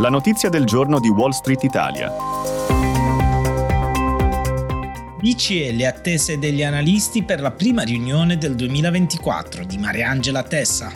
[0.00, 2.12] La notizia del giorno di Wall Street Italia.
[5.18, 10.92] BCE le attese degli analisti per la prima riunione del 2024 di Mariangela Tessa.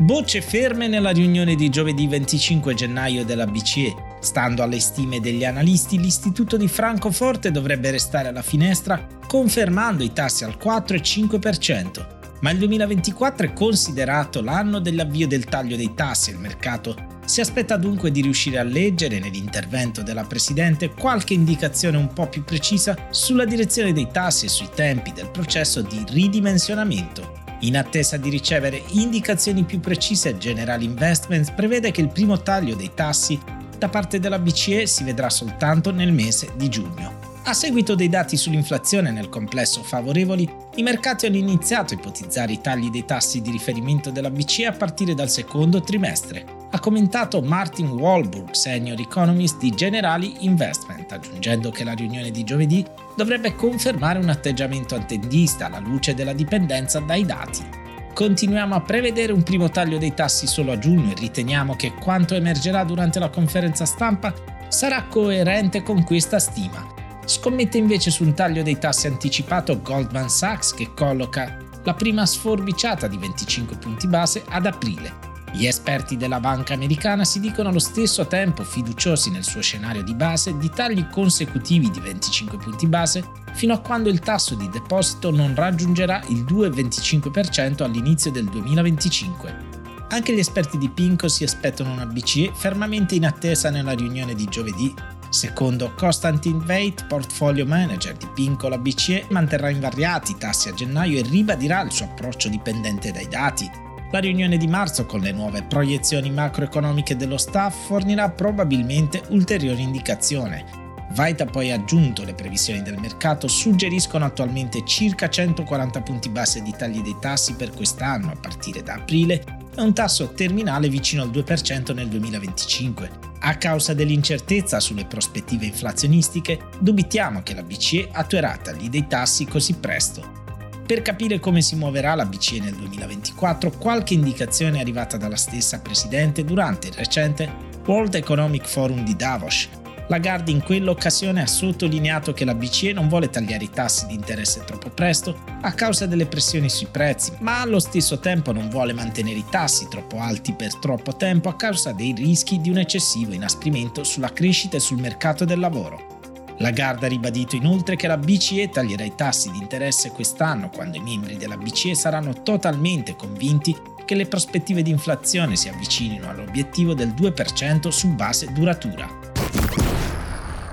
[0.00, 3.94] Bocce ferme nella riunione di giovedì 25 gennaio della BCE.
[4.20, 10.44] Stando alle stime degli analisti, l'istituto di Francoforte dovrebbe restare alla finestra confermando i tassi
[10.44, 16.30] al 4 e 5% ma il 2024 è considerato l'anno dell'avvio del taglio dei tassi
[16.30, 22.12] il mercato si aspetta dunque di riuscire a leggere nell'intervento della Presidente qualche indicazione un
[22.12, 27.42] po' più precisa sulla direzione dei tassi e sui tempi del processo di ridimensionamento.
[27.60, 32.92] In attesa di ricevere indicazioni più precise, General Investments prevede che il primo taglio dei
[32.94, 33.38] tassi
[33.76, 37.15] da parte della BCE si vedrà soltanto nel mese di giugno.
[37.48, 42.60] A seguito dei dati sull'inflazione nel complesso favorevoli, i mercati hanno iniziato a ipotizzare i
[42.60, 47.90] tagli dei tassi di riferimento della BCE a partire dal secondo trimestre, ha commentato Martin
[47.90, 54.28] Walburg, senior economist di Generali Investment, aggiungendo che la riunione di giovedì dovrebbe confermare un
[54.28, 57.64] atteggiamento attendista alla luce della dipendenza dai dati.
[58.12, 62.34] Continuiamo a prevedere un primo taglio dei tassi solo a giugno e riteniamo che quanto
[62.34, 64.34] emergerà durante la conferenza stampa
[64.66, 66.95] sarà coerente con questa stima,
[67.26, 73.08] Scommette invece su un taglio dei tassi anticipato Goldman Sachs che colloca la prima sforbiciata
[73.08, 75.24] di 25 punti base ad aprile.
[75.52, 80.14] Gli esperti della banca americana si dicono allo stesso tempo fiduciosi nel suo scenario di
[80.14, 85.30] base di tagli consecutivi di 25 punti base fino a quando il tasso di deposito
[85.32, 89.74] non raggiungerà il 2,25% all'inizio del 2025.
[90.10, 94.44] Anche gli esperti di Pinco si aspettano una BCE fermamente in attesa nella riunione di
[94.44, 94.94] giovedì
[95.28, 101.22] Secondo Constantin Veit, portfolio manager di Pincola BCE, manterrà invariati i tassi a gennaio e
[101.22, 103.68] ribadirà il suo approccio dipendente dai dati.
[104.12, 110.64] La riunione di marzo con le nuove proiezioni macroeconomiche dello staff fornirà probabilmente ulteriori indicazioni.
[111.10, 116.74] Veit ha poi aggiunto le previsioni del mercato suggeriscono attualmente circa 140 punti base di
[116.76, 119.42] tagli dei tassi per quest'anno a partire da aprile
[119.74, 123.34] e un tasso terminale vicino al 2% nel 2025.
[123.48, 129.74] A causa dell'incertezza sulle prospettive inflazionistiche, dubitiamo che la BCE attuerà tagli dei tassi così
[129.74, 130.44] presto.
[130.84, 135.78] Per capire come si muoverà la BCE nel 2024, qualche indicazione è arrivata dalla stessa
[135.78, 137.48] Presidente durante il recente
[137.86, 139.68] World Economic Forum di Davos,
[140.08, 144.62] Lagarde in quell'occasione ha sottolineato che la BCE non vuole tagliare i tassi di interesse
[144.64, 149.38] troppo presto a causa delle pressioni sui prezzi, ma allo stesso tempo non vuole mantenere
[149.38, 154.04] i tassi troppo alti per troppo tempo a causa dei rischi di un eccessivo inasprimento
[154.04, 156.14] sulla crescita e sul mercato del lavoro.
[156.58, 161.02] Lagarde ha ribadito inoltre che la BCE taglierà i tassi di interesse quest'anno quando i
[161.02, 167.08] membri della BCE saranno totalmente convinti che le prospettive di inflazione si avvicinino all'obiettivo del
[167.08, 169.95] 2% su base duratura.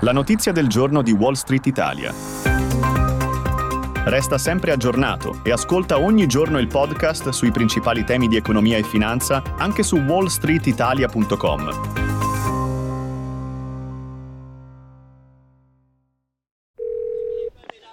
[0.00, 2.12] La notizia del giorno di Wall Street Italia.
[4.04, 8.82] Resta sempre aggiornato e ascolta ogni giorno il podcast sui principali temi di economia e
[8.82, 11.70] finanza anche su wallstreetitalia.com.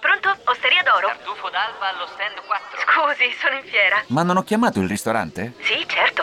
[0.02, 0.38] Pronto?
[0.44, 1.08] Osteria d'oro?
[1.08, 2.80] Tartufo d'alba allo stand 4.
[2.84, 4.04] Scusi, sono in fiera.
[4.08, 5.54] Ma non ho chiamato il ristorante?
[5.62, 6.23] Sì, certo.